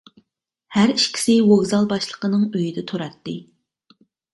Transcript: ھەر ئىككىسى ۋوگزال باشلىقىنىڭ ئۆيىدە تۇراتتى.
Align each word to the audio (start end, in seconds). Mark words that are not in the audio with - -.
ھەر 0.77 0.93
ئىككىسى 0.93 1.37
ۋوگزال 1.51 1.87
باشلىقىنىڭ 1.95 2.51
ئۆيىدە 2.51 2.89
تۇراتتى. 2.93 3.41